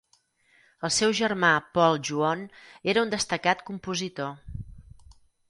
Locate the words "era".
2.95-3.05